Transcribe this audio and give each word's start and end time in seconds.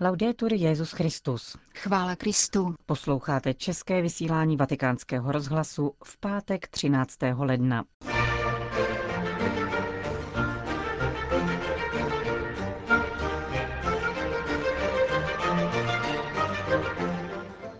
Laudetur 0.00 0.52
Jezus 0.52 0.92
Christus. 0.92 1.56
Chvála 1.74 2.16
Kristu. 2.16 2.74
Posloucháte 2.86 3.54
české 3.54 4.02
vysílání 4.02 4.56
Vatikánského 4.56 5.32
rozhlasu 5.32 5.92
v 6.04 6.18
pátek 6.20 6.68
13. 6.68 7.18
ledna. 7.38 7.84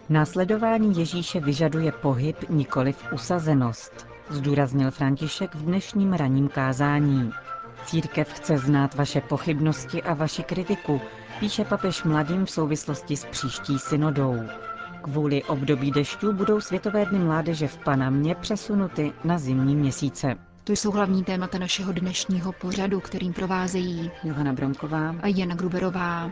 Následování 0.08 0.98
Ježíše 0.98 1.40
vyžaduje 1.40 1.92
pohyb, 1.92 2.36
nikoliv 2.48 3.12
usazenost, 3.12 4.06
zdůraznil 4.30 4.90
František 4.90 5.54
v 5.54 5.62
dnešním 5.62 6.12
ranním 6.12 6.48
kázání. 6.48 7.30
Církev 7.86 8.32
chce 8.32 8.58
znát 8.58 8.94
vaše 8.94 9.20
pochybnosti 9.20 10.02
a 10.02 10.14
vaši 10.14 10.42
kritiku, 10.42 11.00
píše 11.40 11.64
papež 11.64 12.04
mladým 12.04 12.44
v 12.44 12.50
souvislosti 12.50 13.16
s 13.16 13.24
příští 13.24 13.78
synodou. 13.78 14.36
Kvůli 15.02 15.42
období 15.44 15.90
dešťů 15.90 16.32
budou 16.32 16.60
Světové 16.60 17.06
dny 17.06 17.18
mládeže 17.18 17.68
v 17.68 17.78
Panamě 17.78 18.34
přesunuty 18.34 19.12
na 19.24 19.38
zimní 19.38 19.76
měsíce. 19.76 20.34
To 20.64 20.72
jsou 20.72 20.90
hlavní 20.90 21.24
témata 21.24 21.58
našeho 21.58 21.92
dnešního 21.92 22.52
pořadu, 22.52 23.00
kterým 23.00 23.32
provázejí 23.32 24.10
Johana 24.24 24.52
Bromková 24.52 25.14
a 25.22 25.26
Jana 25.28 25.54
Gruberová. 25.54 26.30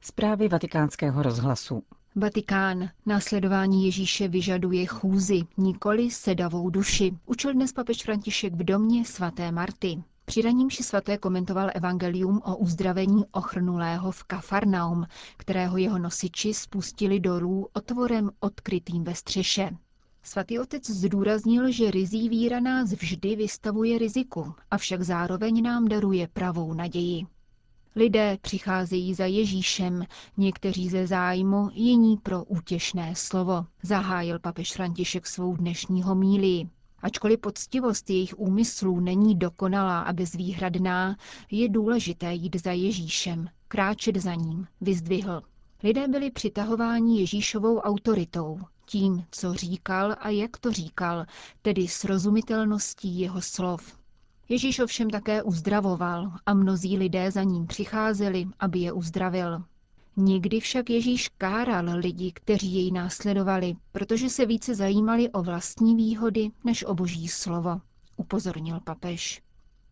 Zprávy 0.00 0.48
vatikánského 0.48 1.22
rozhlasu. 1.22 1.82
Vatikán. 2.16 2.88
Následování 3.06 3.84
Ježíše 3.84 4.28
vyžaduje 4.28 4.86
chůzi, 4.86 5.42
nikoli 5.56 6.10
sedavou 6.10 6.70
duši. 6.70 7.16
Učil 7.26 7.52
dnes 7.52 7.72
papež 7.72 8.02
František 8.02 8.54
v 8.54 8.64
domě 8.64 9.04
svaté 9.04 9.52
Marty. 9.52 10.02
Při 10.24 10.42
ranímši 10.42 10.82
svaté 10.82 11.18
komentoval 11.18 11.70
evangelium 11.74 12.40
o 12.44 12.56
uzdravení 12.56 13.24
ochrnulého 13.32 14.12
v 14.12 14.24
Kafarnaum, 14.24 15.06
kterého 15.36 15.76
jeho 15.76 15.98
nosiči 15.98 16.54
spustili 16.54 17.20
dolů 17.20 17.68
otvorem 17.72 18.30
odkrytým 18.40 19.04
ve 19.04 19.14
střeše. 19.14 19.70
Svatý 20.22 20.58
otec 20.58 20.90
zdůraznil, 20.90 21.72
že 21.72 21.90
rizí 21.90 22.28
víra 22.28 22.60
nás 22.60 22.92
vždy 22.92 23.36
vystavuje 23.36 23.98
riziku, 23.98 24.54
avšak 24.70 25.02
zároveň 25.02 25.62
nám 25.62 25.88
daruje 25.88 26.28
pravou 26.28 26.74
naději. 26.74 27.26
Lidé 27.96 28.38
přicházejí 28.42 29.14
za 29.14 29.24
Ježíšem, 29.26 30.04
někteří 30.36 30.88
ze 30.88 31.06
zájmu, 31.06 31.70
jiní 31.72 32.16
pro 32.16 32.44
útěšné 32.44 33.14
slovo, 33.16 33.66
zahájil 33.82 34.38
papež 34.38 34.72
František 34.72 35.26
svou 35.26 35.56
dnešní 35.56 36.02
homílii. 36.02 36.68
Ačkoliv 37.02 37.40
poctivost 37.40 38.10
jejich 38.10 38.38
úmyslů 38.38 39.00
není 39.00 39.34
dokonalá 39.36 40.00
a 40.00 40.12
bezvýhradná, 40.12 41.16
je 41.50 41.68
důležité 41.68 42.34
jít 42.34 42.56
za 42.56 42.72
Ježíšem, 42.72 43.48
kráčet 43.68 44.16
za 44.16 44.34
ním, 44.34 44.66
vyzdvihl. 44.80 45.42
Lidé 45.82 46.08
byli 46.08 46.30
přitahováni 46.30 47.20
Ježíšovou 47.20 47.78
autoritou, 47.78 48.60
tím, 48.86 49.24
co 49.30 49.54
říkal 49.54 50.16
a 50.20 50.28
jak 50.28 50.56
to 50.56 50.72
říkal, 50.72 51.26
tedy 51.62 51.88
srozumitelností 51.88 53.20
jeho 53.20 53.42
slov. 53.42 53.99
Ježíš 54.50 54.78
ovšem 54.78 55.10
také 55.10 55.42
uzdravoval 55.42 56.32
a 56.46 56.54
mnozí 56.54 56.98
lidé 56.98 57.30
za 57.30 57.42
ním 57.42 57.66
přicházeli, 57.66 58.46
aby 58.60 58.78
je 58.78 58.92
uzdravil. 58.92 59.62
Nikdy 60.16 60.60
však 60.60 60.90
Ježíš 60.90 61.28
káral 61.28 61.98
lidi, 61.98 62.32
kteří 62.32 62.74
jej 62.74 62.90
následovali, 62.90 63.76
protože 63.92 64.28
se 64.28 64.46
více 64.46 64.74
zajímali 64.74 65.30
o 65.30 65.42
vlastní 65.42 65.96
výhody 65.96 66.50
než 66.64 66.84
o 66.84 66.94
boží 66.94 67.28
slovo, 67.28 67.80
upozornil 68.16 68.80
papež. 68.80 69.42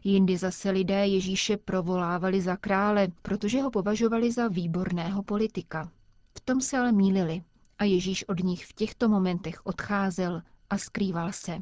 Jindy 0.04 0.36
zase 0.36 0.70
lidé 0.70 1.06
Ježíše 1.06 1.56
provolávali 1.56 2.40
za 2.40 2.56
krále, 2.56 3.08
protože 3.22 3.62
ho 3.62 3.70
považovali 3.70 4.32
za 4.32 4.48
výborného 4.48 5.22
politika. 5.22 5.90
V 6.38 6.40
tom 6.40 6.60
se 6.60 6.78
ale 6.78 6.92
mýlili 6.92 7.42
a 7.78 7.84
Ježíš 7.84 8.28
od 8.28 8.44
nich 8.44 8.66
v 8.66 8.72
těchto 8.72 9.08
momentech 9.08 9.66
odcházel 9.66 10.42
a 10.70 10.78
skrýval 10.78 11.32
se. 11.32 11.58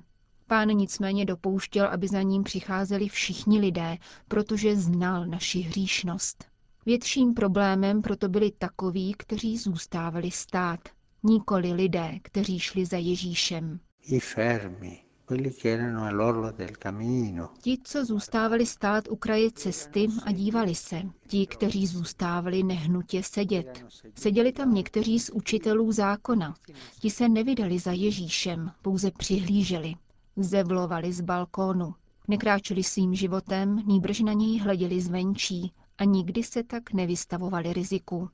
Pán 0.49 0.69
nicméně 0.69 1.25
dopouštěl, 1.25 1.87
aby 1.87 2.09
za 2.09 2.23
ním 2.23 2.43
přicházeli 2.43 3.09
všichni 3.09 3.61
lidé, 3.61 3.97
protože 4.29 4.77
znal 4.77 5.27
naši 5.27 5.61
hříšnost. 5.61 6.45
Větším 6.87 7.34
problémem 7.34 8.03
proto 8.03 8.29
byli 8.29 8.51
takoví, 8.51 9.15
kteří 9.19 9.59
zůstávali 9.59 10.31
stát, 10.31 10.81
nikoli 11.23 11.73
lidé, 11.73 12.19
kteří 12.23 12.59
šli 12.59 12.87
za 12.87 12.97
Ježíšem. 12.97 13.81
Ti, 17.63 17.78
co 17.84 18.05
zůstávali 18.05 18.67
stát 18.67 19.09
u 19.09 19.17
kraje 19.17 19.53
cesty 19.53 20.07
a 20.25 20.33
dívali 20.33 20.75
se, 20.75 21.03
ti, 21.27 21.47
kteří 21.47 21.87
zůstávali 21.87 22.63
nehnutě 22.63 23.23
sedět. 23.23 23.84
Seděli 24.15 24.53
tam 24.53 24.75
někteří 24.75 25.21
z 25.21 25.31
učitelů 25.31 25.93
zákona. 25.93 26.55
Ti 27.01 27.11
se 27.11 27.28
nevydali 27.28 27.78
za 27.78 27.93
Ježíšem, 27.93 28.71
pouze 28.83 29.11
přihlíželi 29.11 29.95
zevlovali 30.37 31.13
z 31.13 31.21
balkónu. 31.21 31.95
Nekráčeli 32.29 32.83
svým 32.83 33.15
životem, 33.15 33.83
nýbrž 33.87 34.21
na 34.21 34.33
něj 34.33 34.59
hleděli 34.59 35.01
zvenčí 35.01 35.73
a 35.99 36.05
nikdy 36.05 36.43
se 36.43 36.63
tak 36.63 36.93
nevystavovali 36.93 37.73
riziku. 37.73 38.31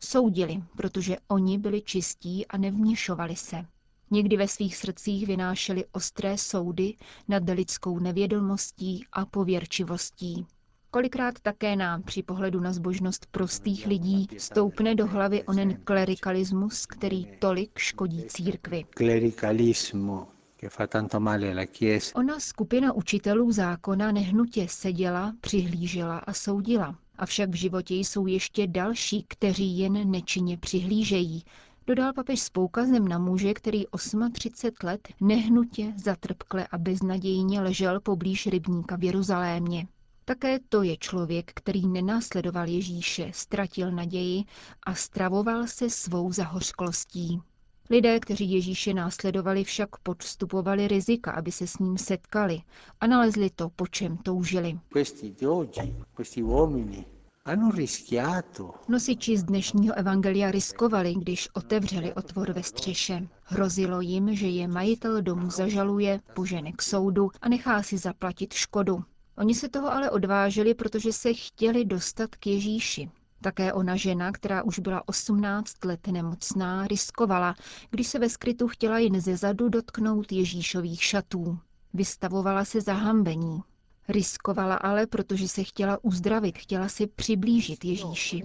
Soudili, 0.00 0.62
protože 0.76 1.16
oni 1.28 1.58
byli 1.58 1.82
čistí 1.82 2.46
a 2.46 2.56
nevměšovali 2.56 3.36
se. 3.36 3.66
Někdy 4.10 4.36
ve 4.36 4.48
svých 4.48 4.76
srdcích 4.76 5.26
vynášeli 5.26 5.84
ostré 5.92 6.38
soudy 6.38 6.94
nad 7.28 7.42
lidskou 7.48 7.98
nevědomostí 7.98 9.04
a 9.12 9.26
pověrčivostí. 9.26 10.46
Kolikrát 10.90 11.40
také 11.40 11.76
nám 11.76 12.02
při 12.02 12.22
pohledu 12.22 12.60
na 12.60 12.72
zbožnost 12.72 13.26
prostých 13.30 13.86
lidí 13.86 14.28
stoupne 14.38 14.94
do 14.94 15.06
hlavy 15.06 15.42
onen 15.44 15.80
klerikalismus, 15.84 16.86
který 16.86 17.26
tolik 17.38 17.78
škodí 17.78 18.24
církvi. 18.28 18.84
Ona 22.14 22.40
skupina 22.40 22.92
učitelů 22.92 23.52
zákona 23.52 24.12
nehnutě 24.12 24.66
seděla, 24.68 25.32
přihlížela 25.40 26.18
a 26.18 26.32
soudila. 26.32 26.98
Avšak 27.18 27.50
v 27.50 27.54
životě 27.54 27.94
jsou 27.94 28.26
ještě 28.26 28.66
další, 28.66 29.24
kteří 29.28 29.78
jen 29.78 30.10
nečinně 30.10 30.58
přihlížejí, 30.58 31.44
dodal 31.86 32.12
papež 32.12 32.40
s 32.40 32.50
poukazem 32.50 33.08
na 33.08 33.18
muže, 33.18 33.54
který 33.54 33.84
38 34.32 34.86
let 34.86 35.08
nehnutě, 35.20 35.92
zatrpkle 35.96 36.66
a 36.66 36.78
beznadějně 36.78 37.60
ležel 37.60 38.00
poblíž 38.00 38.46
rybníka 38.46 38.96
v 38.96 39.04
Jeruzalémě. 39.04 39.86
Také 40.24 40.58
to 40.68 40.82
je 40.82 40.96
člověk, 40.96 41.52
který 41.54 41.86
nenásledoval 41.86 42.68
Ježíše, 42.68 43.30
ztratil 43.34 43.90
naději 43.90 44.44
a 44.82 44.94
stravoval 44.94 45.66
se 45.66 45.90
svou 45.90 46.32
zahořklostí. 46.32 47.40
Lidé, 47.90 48.20
kteří 48.20 48.52
Ježíše 48.52 48.94
následovali, 48.94 49.64
však 49.64 49.88
podstupovali 50.02 50.88
rizika, 50.88 51.30
aby 51.30 51.52
se 51.52 51.66
s 51.66 51.78
ním 51.78 51.98
setkali 51.98 52.60
a 53.00 53.06
nalezli 53.06 53.50
to, 53.50 53.68
po 53.68 53.86
čem 53.86 54.16
toužili. 54.16 54.78
Nosiči 58.88 59.36
z 59.38 59.42
dnešního 59.44 59.94
evangelia 59.94 60.50
riskovali, 60.50 61.14
když 61.14 61.48
otevřeli 61.54 62.14
otvor 62.14 62.52
ve 62.52 62.62
střeše. 62.62 63.28
Hrozilo 63.42 64.00
jim, 64.00 64.34
že 64.34 64.46
je 64.48 64.68
majitel 64.68 65.22
domu 65.22 65.50
zažaluje, 65.50 66.20
požene 66.34 66.72
k 66.72 66.82
soudu 66.82 67.30
a 67.40 67.48
nechá 67.48 67.82
si 67.82 67.98
zaplatit 67.98 68.52
škodu. 68.52 69.04
Oni 69.38 69.54
se 69.54 69.68
toho 69.68 69.92
ale 69.92 70.10
odváželi, 70.10 70.74
protože 70.74 71.12
se 71.12 71.34
chtěli 71.34 71.84
dostat 71.84 72.36
k 72.36 72.46
Ježíši. 72.46 73.10
Také 73.40 73.72
ona 73.72 73.96
žena, 73.96 74.32
která 74.32 74.62
už 74.62 74.78
byla 74.78 75.08
18 75.08 75.84
let 75.84 76.06
nemocná, 76.06 76.86
riskovala, 76.86 77.54
když 77.90 78.06
se 78.08 78.18
ve 78.18 78.28
skrytu 78.28 78.68
chtěla 78.68 78.98
jen 78.98 79.20
ze 79.20 79.36
zadu 79.36 79.68
dotknout 79.68 80.32
Ježíšových 80.32 81.02
šatů. 81.04 81.58
Vystavovala 81.94 82.64
se 82.64 82.80
zahambení. 82.80 83.60
Riskovala 84.08 84.74
ale, 84.74 85.06
protože 85.06 85.48
se 85.48 85.64
chtěla 85.64 85.98
uzdravit, 86.02 86.58
chtěla 86.58 86.88
se 86.88 87.06
přiblížit 87.06 87.84
Ježíši. 87.84 88.42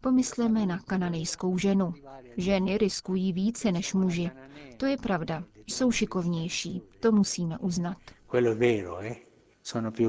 Pomysleme 0.00 0.66
na 0.66 0.78
kananejskou 0.78 1.58
ženu. 1.58 1.94
Ženy 2.36 2.78
riskují 2.78 3.32
více 3.32 3.72
než 3.72 3.94
muži. 3.94 4.30
To 4.76 4.86
je 4.86 4.96
pravda. 4.96 5.44
Jsou 5.66 5.90
šikovnější. 5.92 6.82
To 7.00 7.12
musíme 7.12 7.58
uznat. 7.58 7.96
Vero, 8.32 8.98
eh? 9.02 9.14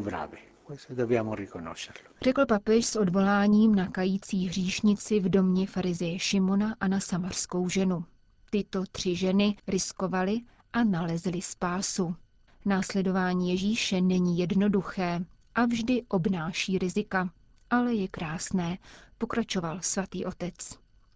Brave. 0.01 0.50
Řekl 2.21 2.45
papež 2.45 2.85
s 2.85 2.95
odvoláním 2.95 3.75
na 3.75 3.87
kající 3.87 4.47
hříšnici 4.47 5.19
v 5.19 5.29
domě 5.29 5.67
farizeje 5.67 6.19
Šimona 6.19 6.75
a 6.79 6.87
na 6.87 6.99
samarskou 6.99 7.69
ženu. 7.69 8.05
Tyto 8.49 8.83
tři 8.91 9.15
ženy 9.15 9.57
riskovaly 9.67 10.39
a 10.73 10.83
nalezly 10.83 11.41
spásu. 11.41 12.15
Následování 12.65 13.49
Ježíše 13.49 14.01
není 14.01 14.37
jednoduché 14.37 15.25
a 15.55 15.65
vždy 15.65 16.03
obnáší 16.07 16.77
rizika, 16.77 17.29
ale 17.69 17.93
je 17.93 18.07
krásné, 18.07 18.77
pokračoval 19.17 19.77
svatý 19.81 20.25
otec. 20.25 20.55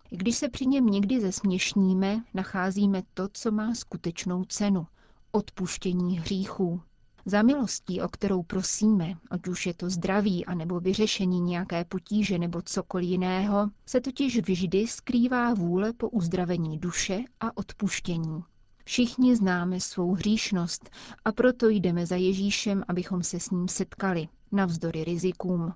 Když 0.10 0.36
se 0.38 0.50
při 0.50 0.66
něm 0.66 0.86
někdy 0.86 1.22
zesměšníme, 1.22 2.24
nacházíme 2.34 3.04
to, 3.13 3.28
co 3.34 3.52
má 3.52 3.75
skutečnou 3.75 4.44
cenu– 4.46 4.88
odpuštění 5.31 6.19
hříchů. 6.19 6.81
Za 7.27 7.42
milostí, 7.42 8.01
o 8.01 8.07
kterou 8.07 8.44
prosíme, 8.44 9.13
ať 9.31 9.48
už 9.48 9.66
je 9.66 9.74
to 9.74 9.89
zdraví, 9.89 10.45
anebo 10.45 10.80
vyřešení 10.80 11.42
nějaké 11.42 11.86
potíže 11.86 12.38
nebo 12.38 12.62
cokoliv 12.62 13.10
jiného, 13.10 13.69
se 13.86 14.01
totiž 14.01 14.39
vždy 14.39 14.88
skrývá 14.88 15.54
vůle 15.54 15.94
po 15.94 16.10
uzdravení 16.10 16.77
duše 16.77 17.24
a 17.39 17.57
odpuštění. 17.57 18.44
Všichni 18.86 19.36
známe 19.36 19.80
svou 19.80 20.13
hříšnost 20.13 20.89
a 21.25 21.31
proto 21.31 21.69
jdeme 21.69 22.06
za 22.06 22.16
Ježíšem, 22.16 22.83
abychom 22.88 23.24
se 23.24 23.39
s 23.39 23.50
ním 23.50 23.68
setkali, 23.68 24.28
navzdory 24.51 25.04
rizikům. 25.04 25.74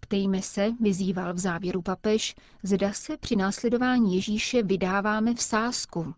Ptejme 0.00 0.42
se, 0.42 0.70
vyzýval 0.80 1.34
v 1.34 1.38
závěru 1.38 1.82
papež, 1.82 2.34
zda 2.62 2.92
se 2.92 3.16
při 3.16 3.36
následování 3.36 4.14
Ježíše 4.14 4.62
vydáváme 4.62 5.34
v 5.34 5.42
sásku, 5.42 6.14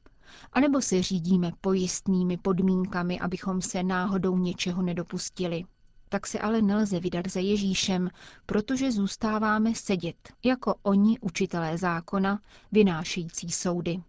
anebo 0.53 0.81
se 0.81 1.03
řídíme 1.03 1.53
pojistnými 1.61 2.37
podmínkami, 2.37 3.21
abychom 3.21 3.63
se 3.63 3.83
náhodou 3.83 4.39
něčeho 4.39 4.83
nedopustili. 4.83 5.65
Tak 6.09 6.27
se 6.27 6.39
ale 6.39 6.63
nelze 6.63 7.01
vydat 7.01 7.27
za 7.29 7.41
Ježíšem, 7.41 8.11
protože 8.47 8.93
zůstáváme 8.93 9.75
sedět, 9.75 10.17
jako 10.45 10.75
oni 10.83 11.19
učitelé 11.21 11.79
zákona, 11.79 12.41
vynášející 12.73 13.51
soudy. 13.51 14.01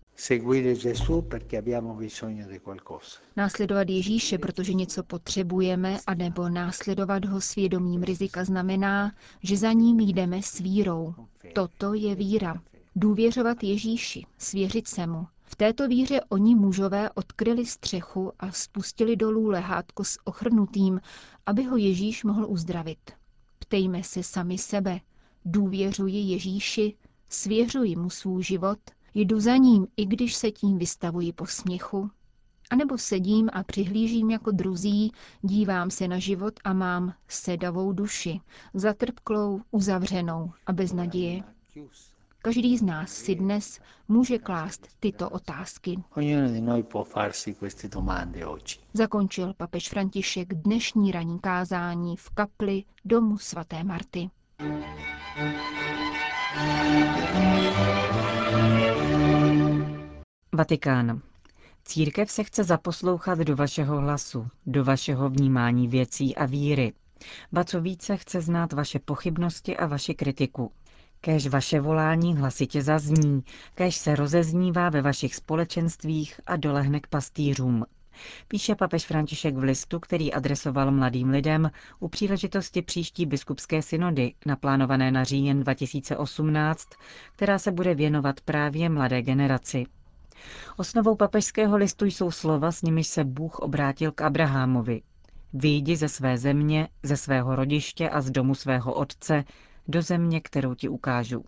Následovat 3.37 3.89
Ježíše, 3.89 4.37
protože 4.37 4.73
něco 4.73 5.03
potřebujeme, 5.03 5.97
anebo 6.07 6.49
následovat 6.49 7.25
ho 7.25 7.41
svědomím 7.41 8.03
rizika 8.03 8.43
znamená, 8.45 9.11
že 9.43 9.57
za 9.57 9.71
ním 9.71 9.99
jdeme 9.99 10.41
s 10.41 10.59
vírou. 10.59 11.13
Toto 11.53 11.93
je 11.93 12.15
víra. 12.15 12.61
Důvěřovat 12.95 13.63
Ježíši, 13.63 14.25
svěřit 14.37 14.87
se 14.87 15.07
mu. 15.07 15.27
V 15.51 15.55
této 15.55 15.87
víře 15.87 16.21
oni 16.29 16.55
mužové 16.55 17.09
odkryli 17.09 17.65
střechu 17.65 18.31
a 18.39 18.51
spustili 18.51 19.15
dolů 19.15 19.49
lehátko 19.49 20.03
s 20.03 20.19
ochrnutým, 20.23 21.01
aby 21.45 21.63
ho 21.63 21.77
Ježíš 21.77 22.23
mohl 22.23 22.45
uzdravit. 22.49 23.11
Ptejme 23.59 24.03
se 24.03 24.23
sami 24.23 24.57
sebe. 24.57 24.99
Důvěřuji 25.45 26.19
Ježíši, 26.19 26.95
svěřuji 27.29 27.95
mu 27.95 28.09
svůj 28.09 28.43
život– 28.43 28.79
Jdu 29.13 29.39
za 29.39 29.57
ním, 29.57 29.87
i 29.97 30.05
když 30.05 30.35
se 30.35 30.51
tím 30.51 30.77
vystavuji 30.77 31.33
po 31.33 31.45
směchu. 31.45 32.09
Anebo 32.69 32.97
sedím 32.97 33.49
a 33.53 33.63
přihlížím 33.63 34.31
jako 34.31 34.51
druzí, 34.51 35.11
dívám 35.41 35.91
se 35.91 36.07
na 36.07 36.19
život 36.19 36.53
a 36.63 36.73
mám 36.73 37.13
sedavou 37.27 37.91
duši, 37.93 38.41
zatrpklou, 38.73 39.61
uzavřenou 39.71 40.51
a 40.65 40.73
bez 40.73 40.93
naděje. 40.93 41.43
Každý 42.43 42.77
z 42.77 42.81
nás 42.81 43.09
si 43.13 43.35
dnes 43.35 43.79
může 44.07 44.37
klást 44.37 44.87
tyto 44.99 45.29
otázky. 45.29 45.97
Zakončil 48.93 49.53
papež 49.53 49.89
František 49.89 50.53
dnešní 50.53 51.11
ranní 51.11 51.39
kázání 51.39 52.17
v 52.17 52.29
kapli 52.29 52.83
domu 53.05 53.37
svaté 53.37 53.83
Marty. 53.83 54.29
Vatikán. 60.53 61.21
Církev 61.85 62.31
se 62.31 62.43
chce 62.43 62.63
zaposlouchat 62.63 63.39
do 63.39 63.55
vašeho 63.55 63.97
hlasu, 63.97 64.47
do 64.65 64.83
vašeho 64.83 65.29
vnímání 65.29 65.87
věcí 65.87 66.35
a 66.35 66.45
víry. 66.45 66.93
Ba 67.51 67.63
co 67.63 67.81
více 67.81 68.17
chce 68.17 68.41
znát 68.41 68.73
vaše 68.73 68.99
pochybnosti 68.99 69.77
a 69.77 69.85
vaši 69.85 70.13
kritiku. 70.13 70.71
Kéž 71.23 71.47
vaše 71.47 71.79
volání 71.79 72.37
hlasitě 72.37 72.81
zazní, 72.81 73.43
kéž 73.75 73.95
se 73.95 74.15
rozeznívá 74.15 74.89
ve 74.89 75.01
vašich 75.01 75.35
společenstvích 75.35 76.41
a 76.45 76.55
dolehne 76.55 76.99
k 76.99 77.07
pastýřům. 77.07 77.85
Píše 78.47 78.75
papež 78.75 79.05
František 79.05 79.55
v 79.55 79.63
listu, 79.63 79.99
který 79.99 80.33
adresoval 80.33 80.91
mladým 80.91 81.29
lidem 81.29 81.71
u 81.99 82.07
příležitosti 82.07 82.81
příští 82.81 83.25
biskupské 83.25 83.81
synody, 83.81 84.33
naplánované 84.45 85.11
na 85.11 85.23
říjen 85.23 85.59
2018, 85.59 86.87
která 87.35 87.59
se 87.59 87.71
bude 87.71 87.95
věnovat 87.95 88.41
právě 88.41 88.89
mladé 88.89 89.21
generaci. 89.21 89.85
Osnovou 90.77 91.15
papežského 91.15 91.77
listu 91.77 92.05
jsou 92.05 92.31
slova, 92.31 92.71
s 92.71 92.81
nimiž 92.81 93.07
se 93.07 93.23
Bůh 93.23 93.59
obrátil 93.59 94.11
k 94.11 94.21
Abrahamovi. 94.21 95.01
Vyjdi 95.53 95.95
ze 95.95 96.09
své 96.09 96.37
země, 96.37 96.87
ze 97.03 97.17
svého 97.17 97.55
rodiště 97.55 98.09
a 98.09 98.21
z 98.21 98.31
domu 98.31 98.55
svého 98.55 98.93
otce 98.93 99.43
do 99.87 100.01
země, 100.01 100.41
kterou 100.41 100.75
ti 100.75 100.89
ukážu. 100.89 101.45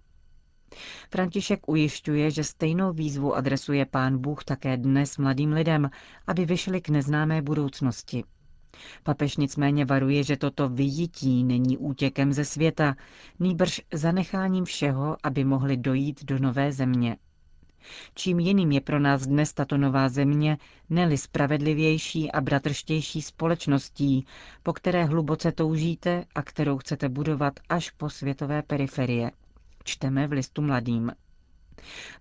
František 1.11 1.69
ujišťuje, 1.69 2.31
že 2.31 2.43
stejnou 2.43 2.93
výzvu 2.93 3.35
adresuje 3.35 3.85
pán 3.85 4.17
Bůh 4.17 4.43
také 4.43 4.77
dnes 4.77 5.17
mladým 5.17 5.51
lidem, 5.53 5.89
aby 6.27 6.45
vyšli 6.45 6.81
k 6.81 6.89
neznámé 6.89 7.41
budoucnosti. 7.41 8.23
Papež 9.03 9.37
nicméně 9.37 9.85
varuje, 9.85 10.23
že 10.23 10.37
toto 10.37 10.69
vyjití 10.69 11.43
není 11.43 11.77
útěkem 11.77 12.33
ze 12.33 12.45
světa, 12.45 12.95
nýbrž 13.39 13.81
zanecháním 13.93 14.65
všeho, 14.65 15.17
aby 15.23 15.43
mohli 15.43 15.77
dojít 15.77 16.25
do 16.25 16.39
nové 16.39 16.71
země. 16.71 17.17
Čím 18.15 18.39
jiným 18.39 18.71
je 18.71 18.81
pro 18.81 18.99
nás 18.99 19.27
dnes 19.27 19.53
tato 19.53 19.77
nová 19.77 20.09
země, 20.09 20.57
neli 20.89 21.17
spravedlivější 21.17 22.31
a 22.31 22.41
bratrštější 22.41 23.21
společností, 23.21 24.25
po 24.63 24.73
které 24.73 25.05
hluboce 25.05 25.51
toužíte 25.51 26.25
a 26.35 26.41
kterou 26.43 26.77
chcete 26.77 27.09
budovat 27.09 27.59
až 27.69 27.89
po 27.91 28.09
světové 28.09 28.61
periferie. 28.61 29.31
Čteme 29.83 30.27
v 30.27 30.31
listu 30.31 30.61
mladým. 30.61 31.11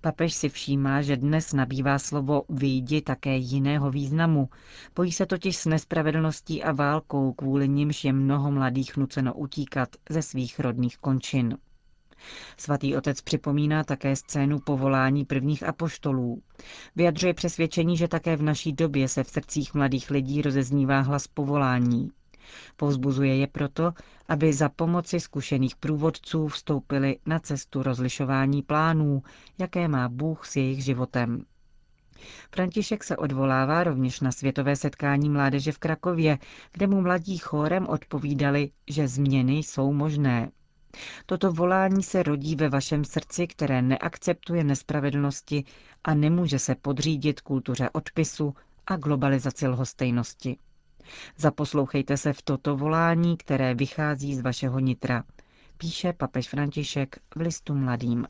Papež 0.01 0.35
si 0.35 0.49
všímá, 0.49 1.03
že 1.03 1.17
dnes 1.17 1.53
nabývá 1.53 1.99
slovo 1.99 2.43
vyjdi 2.49 3.01
také 3.03 3.37
jiného 3.37 3.91
významu. 3.91 4.49
Pojí 4.95 5.13
se 5.13 5.27
totiž 5.27 5.57
s 5.57 5.67
nespravedlností 5.67 6.63
a 6.63 6.73
válkou, 6.73 7.33
kvůli 7.33 7.69
nimž 7.69 8.05
je 8.05 8.13
mnoho 8.13 8.51
mladých 8.51 8.97
nuceno 8.97 9.35
utíkat 9.35 9.89
ze 10.11 10.23
svých 10.23 10.59
rodných 10.61 10.99
končin. 10.99 11.59
Svatý 12.57 12.97
otec 12.97 13.21
připomíná 13.21 13.85
také 13.85 14.17
scénu 14.17 14.59
povolání 14.61 15.25
prvních 15.25 15.63
apoštolů. 15.63 16.43
Vyjadřuje 16.97 17.35
přesvědčení, 17.35 17.97
že 17.97 18.09
také 18.09 18.37
v 18.37 18.43
naší 18.43 18.73
době 18.73 19.09
se 19.09 19.25
v 19.25 19.31
srdcích 19.31 19.75
mladých 19.75 20.11
lidí 20.11 20.43
rozeznívá 20.43 21.01
hlas 21.01 21.27
povolání. 21.27 22.11
Povzbuzuje 22.77 23.37
je 23.37 23.47
proto, 23.47 23.93
aby 24.29 24.53
za 24.53 24.69
pomoci 24.69 25.21
zkušených 25.21 25.77
průvodců 25.77 26.49
vstoupili 26.49 27.19
na 27.27 27.39
cestu 27.39 27.83
rozlišování 27.83 28.63
plánů, 28.63 29.23
jaké 29.59 29.89
má 29.89 30.09
Bůh 30.09 30.47
s 30.47 30.57
jejich 30.57 30.85
životem. 30.85 31.45
František 32.55 33.05
se 33.05 33.17
odvolává 33.17 33.85
rovněž 33.85 34.21
na 34.21 34.33
světové 34.33 34.77
setkání 34.77 35.31
mládeže 35.31 35.73
v 35.73 35.79
Krakově, 35.79 36.39
kde 36.73 36.87
mu 36.87 37.01
mladí 37.03 37.39
chórem 37.39 37.87
odpovídali, 37.87 38.71
že 38.91 39.09
změny 39.09 39.53
jsou 39.59 39.93
možné. 39.93 40.51
Toto 41.27 41.53
volání 41.53 42.03
se 42.03 42.23
rodí 42.23 42.57
ve 42.57 42.69
vašem 42.69 43.05
srdci, 43.05 43.47
které 43.47 43.83
neakceptuje 43.83 44.65
nespravedlnosti 44.65 45.65
a 46.05 46.15
nemůže 46.15 46.59
se 46.59 46.75
podřídit 46.75 47.41
kultuře 47.41 47.91
odpisu 47.93 48.55
a 48.87 48.97
globalizaci 48.97 49.69
lhostejnosti. 49.69 50.57
Zaposlouchejte 51.37 52.17
se 52.17 52.33
v 52.33 52.43
toto 52.43 52.77
volání, 52.77 53.37
které 53.37 53.75
vychází 53.75 54.35
z 54.35 54.41
vašeho 54.41 54.79
nitra, 54.79 55.25
píše 55.79 56.13
papež 56.13 56.49
František 56.49 57.17
v 57.37 57.41
listu 57.41 57.75
mladým. 57.75 58.27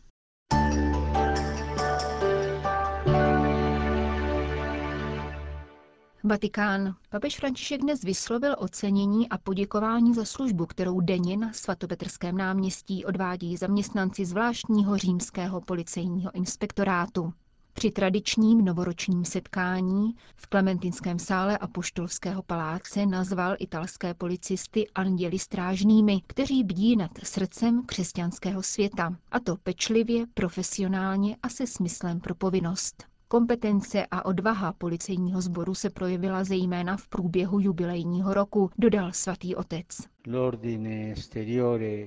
Vatikán. 6.24 6.94
Papež 7.10 7.36
František 7.36 7.80
dnes 7.80 8.02
vyslovil 8.02 8.56
ocenění 8.58 9.28
a 9.28 9.38
poděkování 9.38 10.14
za 10.14 10.24
službu, 10.24 10.66
kterou 10.66 11.00
denně 11.00 11.36
na 11.36 11.52
svatopetrském 11.52 12.36
náměstí 12.36 13.04
odvádí 13.04 13.56
zaměstnanci 13.56 14.24
zvláštního 14.24 14.98
římského 14.98 15.60
policejního 15.60 16.34
inspektorátu. 16.34 17.32
Při 17.72 17.90
tradičním 17.90 18.64
novoročním 18.64 19.24
setkání 19.24 20.14
v 20.36 20.46
Klementinském 20.46 21.18
sále 21.18 21.58
a 21.58 21.66
poštolského 21.66 22.42
paláce 22.42 23.06
nazval 23.06 23.56
italské 23.58 24.14
policisty 24.14 24.88
anděli 24.94 25.38
strážnými, 25.38 26.20
kteří 26.26 26.64
bdí 26.64 26.96
nad 26.96 27.10
srdcem 27.22 27.82
křesťanského 27.86 28.62
světa, 28.62 29.16
a 29.32 29.40
to 29.40 29.56
pečlivě, 29.56 30.26
profesionálně 30.34 31.36
a 31.42 31.48
se 31.48 31.66
smyslem 31.66 32.20
pro 32.20 32.34
povinnost. 32.34 33.11
Kompetence 33.32 34.06
a 34.10 34.24
odvaha 34.24 34.72
policejního 34.72 35.40
sboru 35.40 35.74
se 35.74 35.90
projevila 35.90 36.44
zejména 36.44 36.96
v 36.96 37.08
průběhu 37.08 37.60
jubilejního 37.60 38.34
roku, 38.34 38.70
dodal 38.78 39.12
svatý 39.12 39.54
otec. 39.56 39.86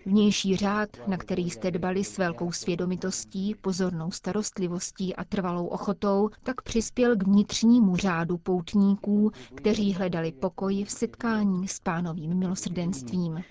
Vnější 0.05 0.55
řád, 0.55 0.89
na 1.07 1.17
který 1.17 1.50
jste 1.50 1.72
dbali 1.72 2.03
s 2.03 2.17
velkou 2.17 2.51
svědomitostí, 2.51 3.55
pozornou 3.62 4.12
starostlivostí 4.12 5.15
a 5.15 5.24
trvalou 5.24 5.65
ochotou, 5.67 6.29
tak 6.43 6.62
přispěl 6.62 7.15
k 7.15 7.24
vnitřnímu 7.24 7.95
řádu 7.95 8.38
poutníků, 8.38 9.31
kteří 9.55 9.93
hledali 9.93 10.31
pokoj 10.31 10.84
v 10.84 10.91
setkání 10.91 11.67
s 11.67 11.79
pánovým 11.79 12.34
milosrdenstvím. 12.34 13.43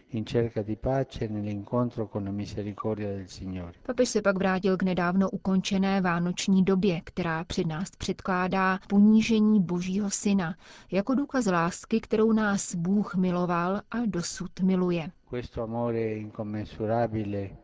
Papež 3.86 4.08
se 4.08 4.22
pak 4.22 4.38
vrátil 4.38 4.76
k 4.76 4.82
nedávno 4.82 5.30
ukončené 5.30 6.00
vánoční 6.00 6.64
době, 6.64 7.00
která 7.04 7.44
před 7.44 7.66
nás 7.66 7.90
předkládá 7.98 8.78
ponížení 8.88 9.60
Božího 9.62 10.10
Syna, 10.10 10.54
jako 10.90 11.14
důkaz 11.14 11.46
lásky, 11.46 12.00
kterou 12.00 12.32
nás 12.32 12.74
Bůh 12.74 13.14
miloval 13.14 13.80
a 13.90 13.96
dosud 14.06 14.53
miluje. 14.60 15.10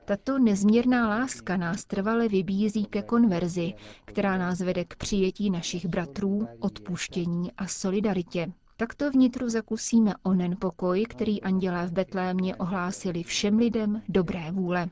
Tato 0.04 0.38
nezměrná 0.38 1.08
láska 1.08 1.56
nás 1.56 1.84
trvale 1.84 2.28
vybízí 2.28 2.84
ke 2.84 3.02
konverzi, 3.02 3.74
která 4.04 4.38
nás 4.38 4.60
vede 4.60 4.84
k 4.84 4.96
přijetí 4.96 5.50
našich 5.50 5.86
bratrů, 5.86 6.48
odpuštění 6.60 7.52
a 7.52 7.66
solidaritě. 7.66 8.52
Takto 8.76 9.10
vnitru 9.10 9.48
zakusíme 9.48 10.14
onen 10.22 10.56
pokoj, 10.60 11.04
který 11.08 11.42
andělé 11.42 11.86
v 11.86 11.92
Betlémě 11.92 12.56
ohlásili 12.56 13.22
všem 13.22 13.58
lidem 13.58 14.02
dobré 14.08 14.50
vůle. 14.52 14.88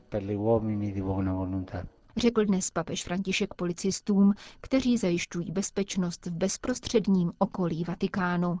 Řekl 2.17 2.45
dnes 2.45 2.71
papež 2.71 3.03
František 3.03 3.53
policistům, 3.53 4.33
kteří 4.61 4.97
zajišťují 4.97 5.51
bezpečnost 5.51 6.25
v 6.25 6.31
bezprostředním 6.31 7.31
okolí 7.37 7.83
Vatikánu. 7.83 8.59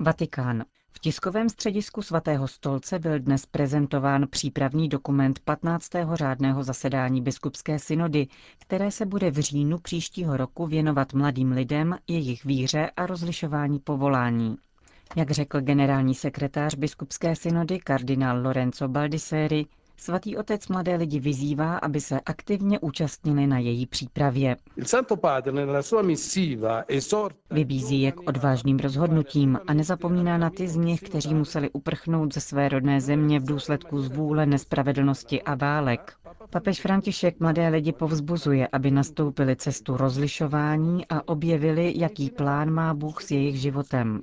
Vatikán. 0.00 0.64
V 0.92 0.98
tiskovém 0.98 1.48
středisku 1.48 2.02
svatého 2.02 2.48
stolce 2.48 2.98
byl 2.98 3.18
dnes 3.18 3.46
prezentován 3.46 4.26
přípravný 4.30 4.88
dokument 4.88 5.38
15. 5.44 5.88
řádného 6.12 6.62
zasedání 6.64 7.22
biskupské 7.22 7.78
synody, 7.78 8.26
které 8.58 8.90
se 8.90 9.06
bude 9.06 9.30
v 9.30 9.38
říjnu 9.38 9.78
příštího 9.78 10.36
roku 10.36 10.66
věnovat 10.66 11.12
mladým 11.12 11.52
lidem, 11.52 11.96
jejich 12.08 12.44
víře 12.44 12.90
a 12.96 13.06
rozlišování 13.06 13.78
povolání. 13.78 14.56
Jak 15.16 15.30
řekl 15.30 15.60
generální 15.60 16.14
sekretář 16.14 16.74
biskupské 16.74 17.36
synody 17.36 17.78
kardinál 17.78 18.42
Lorenzo 18.42 18.88
Baldisseri, 18.88 19.66
Svatý 20.02 20.36
otec 20.36 20.68
mladé 20.68 20.96
lidi 20.96 21.20
vyzývá, 21.20 21.76
aby 21.78 22.00
se 22.00 22.20
aktivně 22.20 22.78
účastnili 22.80 23.46
na 23.46 23.58
její 23.58 23.86
přípravě. 23.86 24.56
Vybízí 27.50 28.02
je 28.02 28.12
k 28.12 28.28
odvážným 28.28 28.78
rozhodnutím 28.78 29.58
a 29.66 29.74
nezapomíná 29.74 30.38
na 30.38 30.50
ty 30.50 30.68
z 30.68 30.76
nich, 30.76 31.00
kteří 31.00 31.34
museli 31.34 31.70
uprchnout 31.70 32.34
ze 32.34 32.40
své 32.40 32.68
rodné 32.68 33.00
země 33.00 33.40
v 33.40 33.44
důsledku 33.44 34.00
zvůle, 34.02 34.46
nespravedlnosti 34.46 35.42
a 35.42 35.54
válek. 35.54 36.12
Papež 36.50 36.80
František 36.80 37.40
mladé 37.40 37.68
lidi 37.68 37.92
povzbuzuje, 37.92 38.68
aby 38.72 38.90
nastoupili 38.90 39.56
cestu 39.56 39.96
rozlišování 39.96 41.06
a 41.06 41.28
objevili, 41.28 41.94
jaký 41.96 42.30
plán 42.30 42.70
má 42.70 42.94
Bůh 42.94 43.22
s 43.22 43.30
jejich 43.30 43.60
životem 43.60 44.22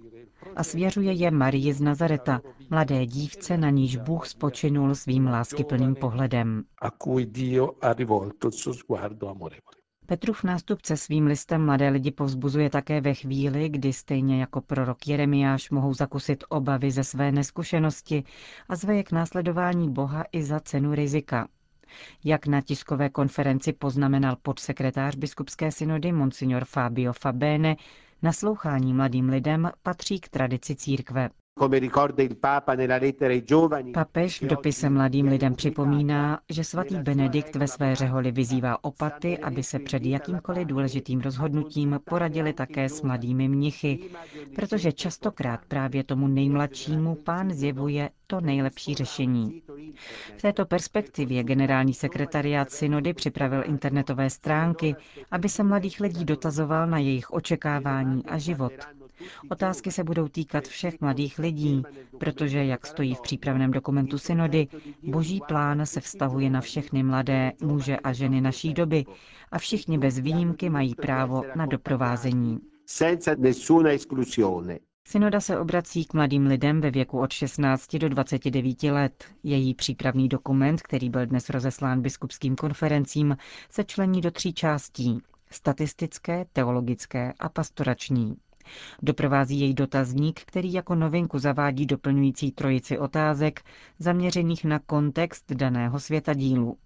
a 0.55 0.63
svěřuje 0.63 1.11
je 1.11 1.31
Marii 1.31 1.73
z 1.73 1.81
Nazareta, 1.81 2.41
mladé 2.69 3.05
dívce, 3.05 3.57
na 3.57 3.69
níž 3.69 3.95
Bůh 3.95 4.27
spočinul 4.27 4.95
svým 4.95 5.27
láskyplným 5.27 5.95
pohledem. 5.95 6.63
Petrův 10.05 10.43
nástupce 10.43 10.97
svým 10.97 11.25
listem 11.25 11.65
mladé 11.65 11.89
lidi 11.89 12.11
povzbuzuje 12.11 12.69
také 12.69 13.01
ve 13.01 13.13
chvíli, 13.13 13.69
kdy 13.69 13.93
stejně 13.93 14.41
jako 14.41 14.61
prorok 14.61 15.07
Jeremiáš 15.07 15.69
mohou 15.69 15.93
zakusit 15.93 16.43
obavy 16.49 16.91
ze 16.91 17.03
své 17.03 17.31
neskušenosti 17.31 18.23
a 18.69 18.75
zveje 18.75 19.03
k 19.03 19.11
následování 19.11 19.89
Boha 19.89 20.23
i 20.31 20.43
za 20.43 20.59
cenu 20.59 20.95
rizika. 20.95 21.47
Jak 22.23 22.47
na 22.47 22.61
tiskové 22.61 23.09
konferenci 23.09 23.73
poznamenal 23.73 24.35
podsekretář 24.41 25.15
biskupské 25.15 25.71
synody 25.71 26.11
Monsignor 26.11 26.65
Fabio 26.65 27.13
Fabene, 27.13 27.75
Naslouchání 28.21 28.93
mladým 28.93 29.29
lidem 29.29 29.71
patří 29.83 30.19
k 30.19 30.29
tradici 30.29 30.75
církve. 30.75 31.29
Papež 33.93 34.41
v 34.41 34.47
dopise 34.47 34.89
mladým 34.89 35.27
lidem 35.27 35.55
připomíná, 35.55 36.39
že 36.49 36.63
svatý 36.63 36.95
Benedikt 36.95 37.55
ve 37.55 37.67
své 37.67 37.95
řeholi 37.95 38.31
vyzývá 38.31 38.83
opaty, 38.83 39.37
aby 39.37 39.63
se 39.63 39.79
před 39.79 40.05
jakýmkoliv 40.05 40.67
důležitým 40.67 41.21
rozhodnutím 41.21 41.99
poradili 42.09 42.53
také 42.53 42.89
s 42.89 43.01
mladými 43.01 43.47
mnichy, 43.47 43.99
protože 44.55 44.91
častokrát 44.91 45.59
právě 45.67 46.03
tomu 46.03 46.27
nejmladšímu 46.27 47.15
pán 47.15 47.53
zjevuje 47.53 48.09
to 48.27 48.41
nejlepší 48.41 48.95
řešení. 48.95 49.61
V 50.37 50.41
této 50.41 50.65
perspektivě 50.65 51.43
generální 51.43 51.93
sekretariát 51.93 52.71
synody 52.71 53.13
připravil 53.13 53.63
internetové 53.65 54.29
stránky, 54.29 54.95
aby 55.31 55.49
se 55.49 55.63
mladých 55.63 55.99
lidí 55.99 56.25
dotazoval 56.25 56.87
na 56.87 56.97
jejich 56.99 57.31
očekávání 57.31 58.25
a 58.25 58.37
život. 58.37 58.73
Otázky 59.49 59.91
se 59.91 60.03
budou 60.03 60.27
týkat 60.27 60.67
všech 60.67 61.01
mladých 61.01 61.39
lidí, 61.39 61.83
protože, 62.17 62.63
jak 62.65 62.87
stojí 62.87 63.15
v 63.15 63.21
přípravném 63.21 63.71
dokumentu 63.71 64.17
synody, 64.17 64.67
boží 65.03 65.41
plán 65.47 65.85
se 65.85 66.01
vztahuje 66.01 66.49
na 66.49 66.61
všechny 66.61 67.03
mladé 67.03 67.51
muže 67.61 67.97
a 67.97 68.13
ženy 68.13 68.41
naší 68.41 68.73
doby 68.73 69.05
a 69.51 69.57
všichni 69.59 69.97
bez 69.97 70.19
výjimky 70.19 70.69
mají 70.69 70.95
právo 70.95 71.43
na 71.55 71.65
doprovázení. 71.65 72.59
Synoda 75.07 75.39
se 75.39 75.59
obrací 75.59 76.05
k 76.05 76.13
mladým 76.13 76.45
lidem 76.47 76.81
ve 76.81 76.91
věku 76.91 77.19
od 77.19 77.31
16 77.31 77.95
do 77.95 78.09
29 78.09 78.83
let. 78.83 79.25
Její 79.43 79.73
přípravný 79.73 80.29
dokument, 80.29 80.81
který 80.81 81.09
byl 81.09 81.25
dnes 81.25 81.49
rozeslán 81.49 82.01
biskupským 82.01 82.55
konferencím, 82.55 83.37
se 83.69 83.83
člení 83.83 84.21
do 84.21 84.31
tří 84.31 84.53
částí. 84.53 85.17
Statistické, 85.51 86.45
teologické 86.53 87.33
a 87.39 87.49
pastorační. 87.49 88.35
Doprovází 89.01 89.59
jej 89.59 89.73
dotazník, 89.73 90.39
který 90.45 90.73
jako 90.73 90.95
novinku 90.95 91.39
zavádí 91.39 91.85
doplňující 91.85 92.51
trojici 92.51 92.97
otázek 92.97 93.61
zaměřených 93.99 94.65
na 94.65 94.79
kontext 94.79 95.51
daného 95.51 95.99
světadílu. 95.99 96.77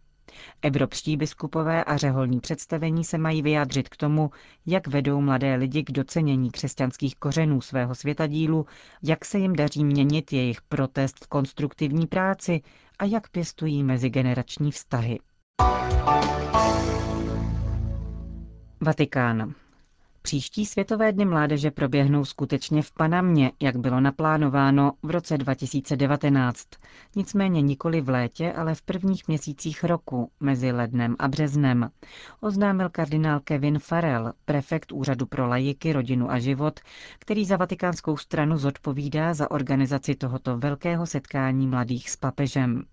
Evropští 0.61 1.17
biskupové 1.17 1.83
a 1.83 1.97
řeholní 1.97 2.39
představení 2.39 3.03
se 3.03 3.17
mají 3.17 3.41
vyjádřit 3.41 3.89
k 3.89 3.97
tomu, 3.97 4.31
jak 4.65 4.87
vedou 4.87 5.21
mladé 5.21 5.55
lidi 5.55 5.83
k 5.83 5.91
docenění 5.91 6.51
křesťanských 6.51 7.15
kořenů 7.15 7.61
svého 7.61 7.95
světadílu, 7.95 8.65
jak 9.03 9.25
se 9.25 9.39
jim 9.39 9.55
daří 9.55 9.85
měnit 9.85 10.33
jejich 10.33 10.61
protest 10.61 11.25
v 11.25 11.27
konstruktivní 11.27 12.07
práci 12.07 12.61
a 12.99 13.05
jak 13.05 13.29
pěstují 13.29 13.83
mezigenerační 13.83 14.71
vztahy. 14.71 15.19
Vatikán. 18.81 19.53
Příští 20.25 20.65
světové 20.65 21.11
dny 21.11 21.25
mládeže 21.25 21.71
proběhnou 21.71 22.25
skutečně 22.25 22.81
v 22.81 22.91
Panamě, 22.91 23.51
jak 23.61 23.77
bylo 23.77 23.99
naplánováno 23.99 24.91
v 25.03 25.11
roce 25.11 25.37
2019. 25.37 26.67
Nicméně 27.15 27.61
nikoli 27.61 28.01
v 28.01 28.09
létě, 28.09 28.53
ale 28.53 28.75
v 28.75 28.81
prvních 28.81 29.27
měsících 29.27 29.83
roku, 29.83 30.31
mezi 30.39 30.71
lednem 30.71 31.15
a 31.19 31.27
březnem. 31.27 31.89
Oznámil 32.39 32.89
kardinál 32.89 33.39
Kevin 33.39 33.79
Farrell, 33.79 34.33
prefekt 34.45 34.91
Úřadu 34.91 35.25
pro 35.25 35.47
lajiky, 35.47 35.93
rodinu 35.93 36.31
a 36.31 36.39
život, 36.39 36.79
který 37.19 37.45
za 37.45 37.57
vatikánskou 37.57 38.17
stranu 38.17 38.57
zodpovídá 38.57 39.33
za 39.33 39.51
organizaci 39.51 40.15
tohoto 40.15 40.57
velkého 40.57 41.05
setkání 41.05 41.67
mladých 41.67 42.09
s 42.09 42.15
papežem. 42.17 42.83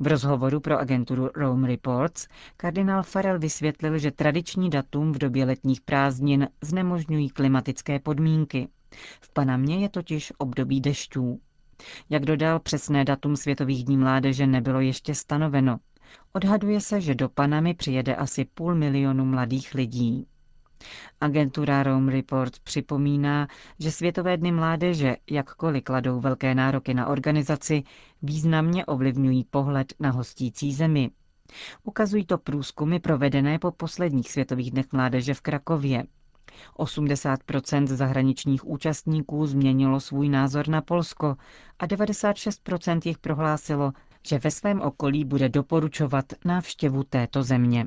V 0.00 0.06
rozhovoru 0.06 0.60
pro 0.60 0.78
agenturu 0.78 1.30
Rome 1.34 1.68
Reports 1.68 2.28
kardinál 2.56 3.02
Farel 3.02 3.38
vysvětlil, 3.38 3.98
že 3.98 4.10
tradiční 4.10 4.70
datum 4.70 5.12
v 5.12 5.18
době 5.18 5.44
letních 5.44 5.80
prázdnin 5.80 6.48
znemožňují 6.62 7.30
klimatické 7.30 7.98
podmínky. 7.98 8.68
V 9.20 9.32
Panamě 9.32 9.78
je 9.78 9.88
totiž 9.88 10.32
období 10.38 10.80
dešťů. 10.80 11.40
Jak 12.10 12.24
dodal, 12.24 12.60
přesné 12.60 13.04
datum 13.04 13.36
Světových 13.36 13.84
dní 13.84 13.96
mládeže 13.96 14.46
nebylo 14.46 14.80
ještě 14.80 15.14
stanoveno. 15.14 15.78
Odhaduje 16.32 16.80
se, 16.80 17.00
že 17.00 17.14
do 17.14 17.28
Panamy 17.28 17.74
přijede 17.74 18.16
asi 18.16 18.44
půl 18.44 18.74
milionu 18.74 19.24
mladých 19.24 19.74
lidí. 19.74 20.26
Agentura 21.20 21.82
Rome 21.82 22.12
Report 22.12 22.58
připomíná, 22.58 23.48
že 23.78 23.92
Světové 23.92 24.36
dny 24.36 24.52
mládeže, 24.52 25.16
jakkoliv 25.30 25.84
kladou 25.84 26.20
velké 26.20 26.54
nároky 26.54 26.94
na 26.94 27.06
organizaci, 27.06 27.82
významně 28.22 28.86
ovlivňují 28.86 29.44
pohled 29.44 29.94
na 30.00 30.10
hostící 30.10 30.74
zemi. 30.74 31.10
Ukazují 31.82 32.26
to 32.26 32.38
průzkumy 32.38 32.98
provedené 32.98 33.58
po 33.58 33.70
posledních 33.72 34.30
Světových 34.30 34.70
dnech 34.70 34.86
mládeže 34.92 35.34
v 35.34 35.40
Krakově. 35.40 36.04
80% 36.78 37.86
zahraničních 37.86 38.66
účastníků 38.66 39.46
změnilo 39.46 40.00
svůj 40.00 40.28
názor 40.28 40.68
na 40.68 40.82
Polsko 40.82 41.36
a 41.78 41.86
96% 41.86 43.00
jich 43.04 43.18
prohlásilo, 43.18 43.92
že 44.28 44.38
ve 44.38 44.50
svém 44.50 44.80
okolí 44.80 45.24
bude 45.24 45.48
doporučovat 45.48 46.24
návštěvu 46.44 47.04
této 47.04 47.42
země. 47.42 47.86